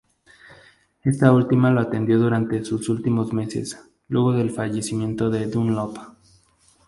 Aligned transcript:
Esta 1.03 1.31
última 1.31 1.69
lo 1.69 1.79
atendió 1.79 2.17
durante 2.17 2.65
sus 2.65 2.89
últimos 2.89 3.33
meses, 3.33 3.79
luego 4.07 4.33
del 4.33 4.49
fallecimiento 4.49 5.29
de 5.29 5.45
Dunlop. 5.45 5.95